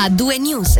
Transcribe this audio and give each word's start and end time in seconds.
a 0.00 0.08
due 0.08 0.38
news. 0.38 0.78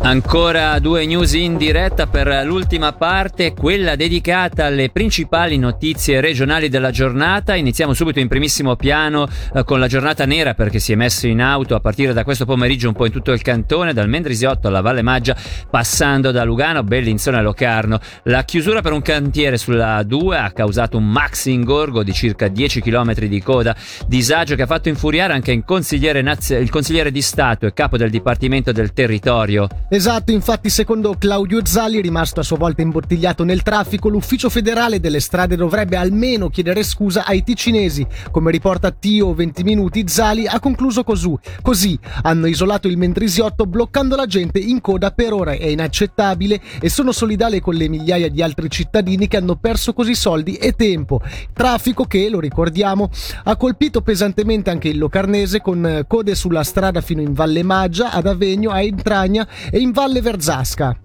Ancora 0.00 0.78
due 0.80 1.06
news 1.06 1.32
in 1.32 1.56
diretta 1.56 2.06
per 2.06 2.42
l'ultima 2.44 2.92
parte, 2.92 3.54
quella 3.54 3.96
dedicata 3.96 4.66
alle 4.66 4.90
principali 4.90 5.56
notizie 5.56 6.20
regionali 6.20 6.68
della 6.68 6.90
giornata. 6.90 7.54
Iniziamo 7.54 7.94
subito 7.94 8.20
in 8.20 8.28
primissimo 8.28 8.76
piano 8.76 9.26
eh, 9.54 9.64
con 9.64 9.80
la 9.80 9.86
giornata 9.86 10.26
nera 10.26 10.52
perché 10.52 10.78
si 10.78 10.92
è 10.92 10.94
messo 10.94 11.26
in 11.26 11.40
auto 11.40 11.74
a 11.74 11.80
partire 11.80 12.12
da 12.12 12.22
questo 12.22 12.44
pomeriggio 12.44 12.88
un 12.88 12.94
po' 12.94 13.06
in 13.06 13.12
tutto 13.12 13.32
il 13.32 13.40
cantone, 13.40 13.94
dal 13.94 14.08
Mendrisiotto 14.08 14.68
alla 14.68 14.82
Valle 14.82 15.00
Maggia, 15.00 15.34
passando 15.70 16.30
da 16.32 16.44
Lugano, 16.44 16.82
Bellinzona 16.82 17.38
e 17.38 17.42
Locarno. 17.42 17.98
La 18.24 18.44
chiusura 18.44 18.82
per 18.82 18.92
un 18.92 19.00
cantiere 19.00 19.56
sulla 19.56 20.02
2 20.02 20.36
ha 20.36 20.50
causato 20.52 20.98
un 20.98 21.08
maxi 21.08 21.52
ingorgo 21.52 22.02
di 22.02 22.12
circa 22.12 22.48
10 22.48 22.82
km 22.82 23.14
di 23.14 23.40
coda, 23.40 23.74
disagio 24.06 24.54
che 24.54 24.62
ha 24.62 24.66
fatto 24.66 24.90
infuriare 24.90 25.32
anche 25.32 25.52
il 25.52 25.64
consigliere, 25.64 26.20
naz- 26.20 26.50
il 26.50 26.68
consigliere 26.68 27.10
di 27.10 27.22
Stato 27.22 27.64
e 27.64 27.72
capo 27.72 27.96
del 27.96 28.10
Dipartimento 28.10 28.70
del 28.70 28.92
Territorio. 28.92 29.66
Esatto, 29.94 30.32
infatti 30.32 30.70
secondo 30.70 31.14
Claudio 31.16 31.64
Zali, 31.64 32.00
rimasto 32.00 32.40
a 32.40 32.42
sua 32.42 32.56
volta 32.56 32.82
imbottigliato 32.82 33.44
nel 33.44 33.62
traffico, 33.62 34.08
l'ufficio 34.08 34.50
federale 34.50 34.98
delle 34.98 35.20
strade 35.20 35.54
dovrebbe 35.54 35.94
almeno 35.96 36.48
chiedere 36.48 36.82
scusa 36.82 37.24
ai 37.24 37.44
ticinesi. 37.44 38.04
Come 38.32 38.50
riporta 38.50 38.90
Tio 38.90 39.32
20 39.32 39.62
minuti, 39.62 40.02
Zali 40.08 40.48
ha 40.48 40.58
concluso 40.58 41.04
così. 41.04 41.38
Così 41.62 41.96
hanno 42.22 42.46
isolato 42.46 42.88
il 42.88 42.96
Mendrisiotto 42.96 43.66
bloccando 43.66 44.16
la 44.16 44.26
gente 44.26 44.58
in 44.58 44.80
coda 44.80 45.12
per 45.12 45.32
ore. 45.32 45.58
È 45.58 45.66
inaccettabile 45.66 46.60
e 46.80 46.88
sono 46.88 47.12
solidale 47.12 47.60
con 47.60 47.74
le 47.74 47.88
migliaia 47.88 48.28
di 48.28 48.42
altri 48.42 48.68
cittadini 48.70 49.28
che 49.28 49.36
hanno 49.36 49.54
perso 49.54 49.92
così 49.92 50.16
soldi 50.16 50.56
e 50.56 50.72
tempo. 50.72 51.20
Traffico 51.52 52.02
che, 52.02 52.28
lo 52.28 52.40
ricordiamo, 52.40 53.10
ha 53.44 53.54
colpito 53.54 54.00
pesantemente 54.00 54.70
anche 54.70 54.88
il 54.88 54.98
Locarnese 54.98 55.60
con 55.60 56.04
code 56.08 56.34
sulla 56.34 56.64
strada 56.64 57.00
fino 57.00 57.20
in 57.20 57.32
Valle 57.32 57.62
Maggia, 57.62 58.10
ad 58.10 58.26
Avegno, 58.26 58.72
a 58.72 58.82
Entragna 58.82 59.46
e 59.70 59.82
in 59.84 59.92
Valle 59.92 60.22
Verzasca. 60.22 60.96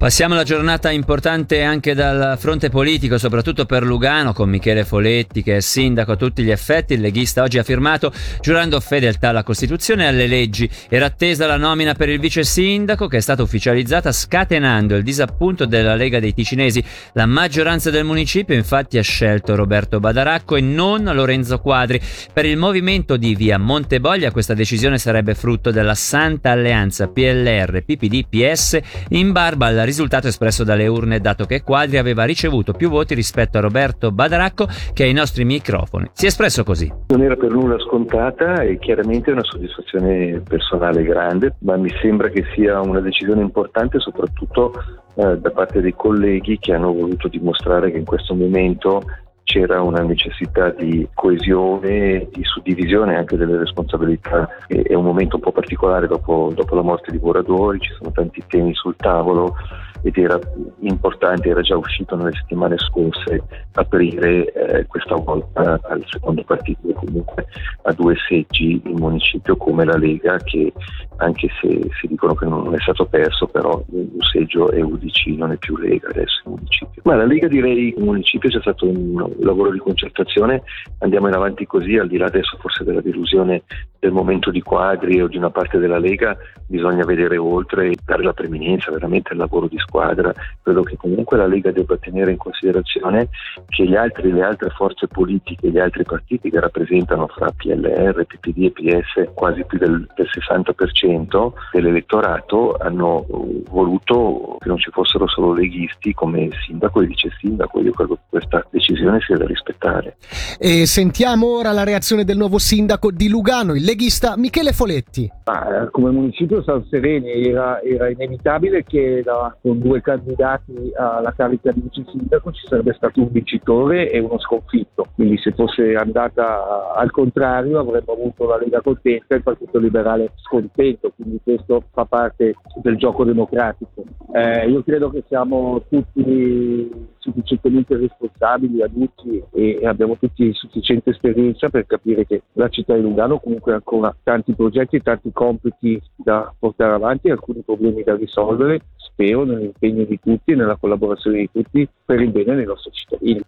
Passiamo 0.00 0.32
alla 0.32 0.44
giornata 0.44 0.90
importante 0.90 1.62
anche 1.62 1.92
dal 1.92 2.38
fronte 2.38 2.70
politico, 2.70 3.18
soprattutto 3.18 3.66
per 3.66 3.84
Lugano, 3.84 4.32
con 4.32 4.48
Michele 4.48 4.86
Foletti 4.86 5.42
che 5.42 5.56
è 5.56 5.60
sindaco 5.60 6.12
a 6.12 6.16
tutti 6.16 6.42
gli 6.42 6.50
effetti. 6.50 6.94
Il 6.94 7.02
leghista 7.02 7.42
oggi 7.42 7.58
ha 7.58 7.62
firmato 7.62 8.10
giurando 8.40 8.80
fedeltà 8.80 9.28
alla 9.28 9.42
Costituzione 9.42 10.04
e 10.04 10.06
alle 10.06 10.26
leggi. 10.26 10.66
Era 10.88 11.04
attesa 11.04 11.46
la 11.46 11.58
nomina 11.58 11.92
per 11.92 12.08
il 12.08 12.18
vice 12.18 12.44
sindaco 12.44 13.08
che 13.08 13.18
è 13.18 13.20
stata 13.20 13.42
ufficializzata 13.42 14.10
scatenando 14.10 14.96
il 14.96 15.02
disappunto 15.02 15.66
della 15.66 15.94
Lega 15.94 16.18
dei 16.18 16.32
Ticinesi. 16.32 16.82
La 17.12 17.26
maggioranza 17.26 17.90
del 17.90 18.04
municipio 18.04 18.54
infatti 18.54 18.96
ha 18.96 19.02
scelto 19.02 19.54
Roberto 19.54 20.00
Badaracco 20.00 20.56
e 20.56 20.62
non 20.62 21.04
Lorenzo 21.12 21.58
Quadri. 21.58 22.00
Per 22.32 22.46
il 22.46 22.56
movimento 22.56 23.18
di 23.18 23.34
via 23.34 23.58
Monteboglia 23.58 24.30
questa 24.30 24.54
decisione 24.54 24.96
sarebbe 24.96 25.34
frutto 25.34 25.70
della 25.70 25.94
santa 25.94 26.52
alleanza 26.52 27.06
PLR, 27.06 27.82
PPD, 27.84 28.24
PS 28.30 28.78
in 29.10 29.32
barba 29.32 29.66
alla 29.66 29.88
risultato 29.90 30.28
espresso 30.28 30.64
dalle 30.64 30.86
urne 30.86 31.20
dato 31.20 31.44
che 31.44 31.62
Quadri 31.62 31.98
aveva 31.98 32.24
ricevuto 32.24 32.72
più 32.72 32.88
voti 32.88 33.14
rispetto 33.14 33.58
a 33.58 33.60
Roberto 33.60 34.12
Badaracco 34.12 34.66
che 34.92 35.02
ai 35.02 35.12
nostri 35.12 35.44
microfoni. 35.44 36.10
Si 36.12 36.24
è 36.24 36.28
espresso 36.28 36.62
così. 36.64 36.90
Non 37.08 37.22
era 37.22 37.36
per 37.36 37.50
nulla 37.50 37.78
scontata 37.78 38.62
e 38.62 38.78
chiaramente 38.78 39.30
è 39.30 39.32
una 39.32 39.44
soddisfazione 39.44 40.40
personale 40.40 41.02
grande, 41.02 41.56
ma 41.60 41.76
mi 41.76 41.90
sembra 42.00 42.28
che 42.28 42.44
sia 42.54 42.80
una 42.80 43.00
decisione 43.00 43.42
importante 43.42 43.98
soprattutto 43.98 44.72
eh, 45.14 45.38
da 45.38 45.50
parte 45.50 45.80
dei 45.80 45.94
colleghi 45.94 46.58
che 46.58 46.72
hanno 46.72 46.92
voluto 46.92 47.28
dimostrare 47.28 47.90
che 47.90 47.98
in 47.98 48.04
questo 48.04 48.34
momento 48.34 49.02
c'era 49.50 49.82
una 49.82 50.02
necessità 50.02 50.70
di 50.70 51.08
coesione, 51.12 52.28
di 52.30 52.44
suddivisione 52.44 53.16
anche 53.16 53.36
delle 53.36 53.58
responsabilità. 53.58 54.48
È 54.68 54.94
un 54.94 55.02
momento 55.02 55.36
un 55.36 55.42
po' 55.42 55.50
particolare 55.50 56.06
dopo, 56.06 56.52
dopo 56.54 56.76
la 56.76 56.82
morte 56.82 57.10
di 57.10 57.18
Boradori, 57.18 57.80
ci 57.80 57.92
sono 57.98 58.12
tanti 58.12 58.44
temi 58.46 58.72
sul 58.74 58.94
tavolo 58.94 59.56
ed 60.02 60.16
era 60.16 60.38
importante, 60.82 61.48
era 61.48 61.62
già 61.62 61.76
uscito 61.76 62.14
nelle 62.14 62.32
settimane 62.32 62.78
scorse 62.78 63.42
aprire 63.72 64.52
eh, 64.52 64.86
questa 64.86 65.16
volta 65.16 65.80
al 65.82 66.04
secondo 66.06 66.44
partito 66.44 66.92
comunque 66.94 67.46
a 67.82 67.92
due 67.92 68.14
seggi 68.28 68.80
in 68.84 68.96
municipio 68.98 69.56
come 69.56 69.84
la 69.84 69.96
Lega 69.96 70.38
che 70.38 70.72
anche 71.16 71.48
se 71.60 71.88
si 72.00 72.06
dicono 72.06 72.34
che 72.34 72.46
non 72.46 72.72
è 72.74 72.80
stato 72.80 73.04
perso 73.04 73.46
però 73.46 73.82
un 73.88 74.20
seggio 74.32 74.70
è 74.70 74.80
UDC 74.80 75.26
non 75.36 75.52
è 75.52 75.56
più 75.56 75.76
Lega 75.76 76.08
adesso 76.08 76.40
in 76.46 76.52
municipio. 76.52 76.89
Ma 77.04 77.14
la 77.14 77.24
Lega 77.24 77.48
direi 77.48 77.94
in 77.96 78.04
municipio 78.04 78.48
c'è 78.50 78.60
stato 78.60 78.86
un 78.86 79.34
lavoro 79.40 79.70
di 79.70 79.78
concertazione, 79.78 80.62
andiamo 80.98 81.28
in 81.28 81.34
avanti 81.34 81.66
così 81.66 81.96
al 81.96 82.08
di 82.08 82.16
là 82.16 82.26
adesso 82.26 82.56
forse 82.58 82.84
della 82.84 83.00
delusione 83.00 83.62
del 83.98 84.12
momento 84.12 84.50
di 84.50 84.62
quadri 84.62 85.20
o 85.20 85.28
di 85.28 85.36
una 85.36 85.50
parte 85.50 85.78
della 85.78 85.98
Lega 85.98 86.36
bisogna 86.66 87.04
vedere 87.04 87.36
oltre 87.36 87.94
dare 88.10 88.24
la 88.24 88.32
preminenza 88.32 88.90
veramente 88.90 89.30
al 89.32 89.38
lavoro 89.38 89.68
di 89.68 89.78
squadra. 89.78 90.32
Credo 90.62 90.82
che 90.82 90.96
comunque 90.96 91.36
la 91.36 91.46
Lega 91.46 91.70
debba 91.70 91.96
tenere 91.96 92.32
in 92.32 92.38
considerazione 92.38 93.28
che 93.68 93.96
altri, 93.96 94.32
le 94.32 94.42
altre 94.42 94.70
forze 94.70 95.06
politiche, 95.06 95.70
gli 95.70 95.78
altri 95.78 96.02
partiti 96.02 96.50
che 96.50 96.58
rappresentano 96.58 97.28
fra 97.28 97.52
PLR, 97.56 98.26
PPD 98.26 98.64
e 98.64 98.72
PS 98.72 99.30
quasi 99.32 99.64
più 99.64 99.78
del, 99.78 100.06
del 100.16 100.28
60% 100.28 101.52
dell'elettorato 101.72 102.76
hanno 102.80 103.24
voluto 103.68 104.56
che 104.58 104.68
non 104.68 104.78
ci 104.78 104.90
fossero 104.90 105.28
solo 105.28 105.52
leghisti 105.52 106.12
come 106.12 106.48
sindaco 106.66 107.02
e 107.02 107.06
vice 107.06 107.30
sindaco. 107.38 107.80
Io 107.80 107.92
credo 107.92 108.14
che 108.14 108.20
questa 108.28 108.66
decisione 108.70 109.20
sia 109.20 109.36
da 109.36 109.46
rispettare. 109.46 110.16
E 110.58 110.86
sentiamo 110.86 111.46
ora 111.46 111.70
la 111.70 111.84
reazione 111.84 112.24
del 112.24 112.36
nuovo 112.36 112.58
sindaco 112.58 113.12
di 113.12 113.28
Lugano, 113.28 113.74
il 113.74 113.84
leghista 113.84 114.36
Michele 114.36 114.72
Foletti. 114.72 115.30
Ah, 115.44 115.88
come 115.90 116.10
municipio 116.10 116.62
San 116.62 116.84
Sereni 116.88 117.48
era, 117.48 117.80
era 117.82 117.99
inevitabile 118.08 118.82
che 118.84 119.22
da, 119.24 119.54
con 119.60 119.78
due 119.78 120.00
candidati 120.00 120.92
alla 120.96 121.32
carica 121.32 121.70
di 121.72 121.80
vice 121.82 122.04
sindaco 122.10 122.52
ci 122.52 122.66
sarebbe 122.66 122.94
stato 122.94 123.20
un 123.20 123.28
vincitore 123.30 124.10
e 124.10 124.18
uno 124.18 124.38
sconfitto. 124.38 125.06
Quindi 125.14 125.38
se 125.38 125.52
fosse 125.52 125.94
andata 125.94 126.94
al 126.94 127.10
contrario 127.10 127.80
avremmo 127.80 128.12
avuto 128.12 128.46
la 128.46 128.58
Lega 128.58 128.80
contenta 128.80 129.34
e 129.34 129.38
il 129.38 129.42
Partito 129.42 129.78
Liberale 129.78 130.32
scontento. 130.36 131.12
Quindi 131.14 131.40
questo 131.42 131.82
fa 131.92 132.04
parte 132.04 132.54
del 132.82 132.96
gioco 132.96 133.24
democratico. 133.24 134.04
Eh, 134.32 134.68
io 134.68 134.82
credo 134.82 135.10
che 135.10 135.24
siamo 135.26 135.82
tutti 135.88 137.08
sufficientemente 137.20 137.96
responsabili, 137.96 138.82
adulti 138.82 139.42
e 139.52 139.80
abbiamo 139.84 140.16
tutti 140.18 140.52
sufficiente 140.52 141.10
esperienza 141.10 141.68
per 141.68 141.86
capire 141.86 142.26
che 142.26 142.42
la 142.54 142.68
città 142.68 142.94
di 142.94 143.02
Lugano 143.02 143.38
comunque 143.38 143.72
ha 143.72 143.76
ancora 143.76 144.14
tanti 144.22 144.54
progetti 144.54 144.96
e 144.96 145.00
tanti 145.00 145.30
compiti 145.32 146.00
da 146.16 146.52
portare 146.58 146.94
avanti, 146.94 147.30
alcuni 147.30 147.62
problemi 147.64 148.02
da 148.02 148.16
risolvere, 148.16 148.80
spero 148.96 149.44
nell'impegno 149.44 150.04
di 150.04 150.18
tutti 150.18 150.52
e 150.52 150.54
nella 150.54 150.76
collaborazione 150.76 151.38
di 151.38 151.50
tutti 151.52 151.88
per 152.04 152.20
il 152.20 152.30
bene 152.30 152.56
dei 152.56 152.64
nostri 152.64 152.90
cittadini. 152.92 153.40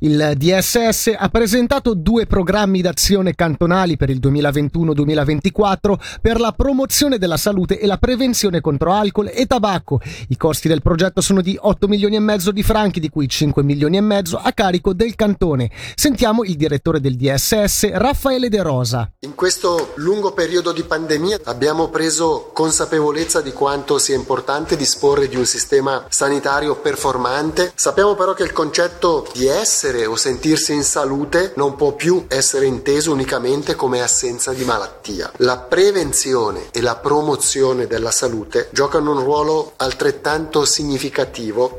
Il 0.00 0.32
DSS 0.36 1.14
ha 1.16 1.28
presentato 1.28 1.94
due 1.94 2.26
programmi 2.26 2.82
d'azione 2.82 3.34
cantonali 3.34 3.96
per 3.96 4.10
il 4.10 4.18
2021-2024 4.18 6.18
per 6.20 6.40
la 6.40 6.52
promozione 6.52 7.18
della 7.18 7.36
salute 7.36 7.78
e 7.78 7.86
la 7.86 7.96
prevenzione 7.96 8.60
contro 8.60 8.92
alcol 8.92 9.30
e 9.32 9.46
tabacco. 9.46 10.00
I 10.28 10.36
costi 10.36 10.68
del 10.68 10.82
progetto 10.82 11.20
sono 11.20 11.40
di 11.40 11.56
8 11.58 11.88
milioni 11.88 12.16
e 12.16 12.20
mezzo 12.20 12.50
di 12.50 12.62
franchi, 12.62 12.95
di 13.00 13.08
cui 13.08 13.28
5 13.28 13.62
milioni 13.62 13.96
e 13.96 14.00
mezzo 14.00 14.36
a 14.36 14.52
carico 14.52 14.92
del 14.92 15.14
cantone. 15.14 15.70
Sentiamo 15.94 16.44
il 16.44 16.56
direttore 16.56 17.00
del 17.00 17.16
DSS, 17.16 17.90
Raffaele 17.92 18.48
De 18.48 18.62
Rosa. 18.62 19.10
In 19.20 19.34
questo 19.34 19.92
lungo 19.96 20.32
periodo 20.32 20.72
di 20.72 20.82
pandemia 20.82 21.40
abbiamo 21.44 21.88
preso 21.88 22.50
consapevolezza 22.52 23.40
di 23.40 23.52
quanto 23.52 23.98
sia 23.98 24.14
importante 24.14 24.76
disporre 24.76 25.28
di 25.28 25.36
un 25.36 25.46
sistema 25.46 26.04
sanitario 26.08 26.76
performante. 26.76 27.72
Sappiamo 27.74 28.14
però 28.14 28.34
che 28.34 28.42
il 28.42 28.52
concetto 28.52 29.26
di 29.32 29.46
essere 29.46 30.06
o 30.06 30.16
sentirsi 30.16 30.72
in 30.72 30.84
salute 30.84 31.52
non 31.56 31.76
può 31.76 31.92
più 31.92 32.24
essere 32.28 32.66
inteso 32.66 33.12
unicamente 33.12 33.74
come 33.74 34.02
assenza 34.02 34.52
di 34.52 34.64
malattia. 34.64 35.32
La 35.38 35.58
prevenzione 35.58 36.68
e 36.70 36.80
la 36.80 36.96
promozione 36.96 37.86
della 37.86 38.10
salute 38.10 38.68
giocano 38.72 39.12
un 39.12 39.20
ruolo 39.20 39.72
altrettanto 39.76 40.64
significativo 40.64 41.78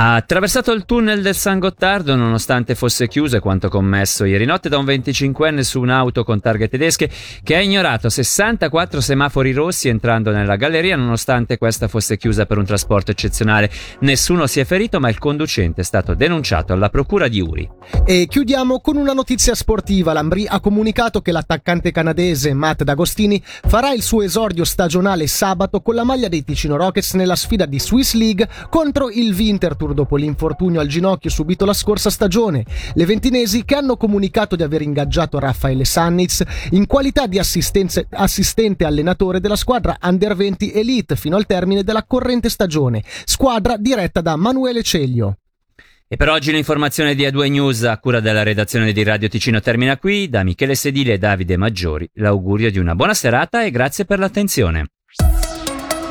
ha 0.00 0.14
attraversato 0.14 0.70
il 0.70 0.84
tunnel 0.84 1.22
del 1.22 1.34
San 1.34 1.58
Gottardo 1.58 2.14
nonostante 2.14 2.76
fosse 2.76 3.08
chiuso 3.08 3.40
quanto 3.40 3.68
commesso 3.68 4.24
ieri 4.24 4.44
notte 4.44 4.68
da 4.68 4.78
un 4.78 4.84
25enne 4.84 5.62
su 5.62 5.80
un'auto 5.80 6.22
con 6.22 6.40
targhe 6.40 6.68
tedesche 6.68 7.10
che 7.42 7.56
ha 7.56 7.60
ignorato 7.60 8.08
64 8.08 9.00
semafori 9.00 9.50
rossi 9.52 9.88
entrando 9.88 10.30
nella 10.30 10.54
galleria 10.54 10.94
nonostante 10.94 11.58
questa 11.58 11.88
fosse 11.88 12.16
chiusa 12.16 12.46
per 12.46 12.58
un 12.58 12.64
trasporto 12.64 13.10
eccezionale. 13.10 13.68
Nessuno 14.02 14.46
si 14.46 14.60
è 14.60 14.64
ferito 14.64 15.00
ma 15.00 15.08
il 15.08 15.18
conducente 15.18 15.80
è 15.80 15.84
stato 15.84 16.14
denunciato 16.14 16.72
alla 16.72 16.90
procura 16.90 17.26
di 17.26 17.40
Uri. 17.40 17.68
E 18.04 18.26
chiudiamo 18.28 18.80
con 18.80 18.96
una 18.98 19.12
notizia 19.12 19.56
sportiva. 19.56 20.12
L'Ambri 20.12 20.46
ha 20.46 20.60
comunicato 20.60 21.22
che 21.22 21.32
l'attaccante 21.32 21.90
canadese 21.90 22.52
Matt 22.54 22.84
D'Agostini 22.84 23.42
farà 23.44 23.90
il 23.90 24.02
suo 24.02 24.22
esordio 24.22 24.62
stagionale 24.62 25.26
sabato 25.26 25.80
con 25.80 25.96
la 25.96 26.04
maglia 26.04 26.28
dei 26.28 26.44
Ticino 26.44 26.76
Rockets 26.76 27.14
nella 27.14 27.34
sfida 27.34 27.66
di 27.66 27.80
Swiss 27.80 28.12
League 28.12 28.48
contro 28.70 29.10
il 29.10 29.34
Winterthur 29.34 29.86
Tour 29.88 29.94
dopo 29.94 30.16
l'infortunio 30.16 30.80
al 30.80 30.86
ginocchio 30.86 31.30
subito 31.30 31.64
la 31.64 31.72
scorsa 31.72 32.10
stagione. 32.10 32.64
Le 32.94 33.06
ventinesi 33.06 33.64
che 33.64 33.74
hanno 33.74 33.96
comunicato 33.96 34.56
di 34.56 34.62
aver 34.62 34.82
ingaggiato 34.82 35.38
Raffaele 35.38 35.84
Sannitz 35.84 36.42
in 36.72 36.86
qualità 36.86 37.26
di 37.26 37.38
assistente 37.38 38.84
allenatore 38.84 39.40
della 39.40 39.56
squadra 39.56 39.96
Under 40.02 40.36
20 40.36 40.72
Elite 40.72 41.16
fino 41.16 41.36
al 41.36 41.46
termine 41.46 41.82
della 41.82 42.04
corrente 42.04 42.48
stagione, 42.48 43.02
squadra 43.24 43.76
diretta 43.76 44.20
da 44.20 44.36
Manuele 44.36 44.82
Ceglio. 44.82 45.36
E 46.10 46.16
per 46.16 46.30
oggi 46.30 46.52
l'informazione 46.52 47.14
di 47.14 47.24
A2 47.24 47.50
News 47.50 47.84
a 47.84 47.98
cura 47.98 48.20
della 48.20 48.42
redazione 48.42 48.92
di 48.92 49.02
Radio 49.02 49.28
Ticino 49.28 49.60
termina 49.60 49.98
qui. 49.98 50.28
Da 50.28 50.42
Michele 50.42 50.74
Sedile 50.74 51.14
e 51.14 51.18
Davide 51.18 51.58
Maggiori 51.58 52.08
l'augurio 52.14 52.70
di 52.70 52.78
una 52.78 52.94
buona 52.94 53.12
serata 53.12 53.62
e 53.62 53.70
grazie 53.70 54.06
per 54.06 54.18
l'attenzione. 54.18 54.86